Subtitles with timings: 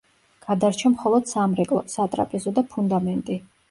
[0.47, 3.45] გადარჩა მხოლოდ სამრეკლო, სატრაპეზო და ფუნდამენტი.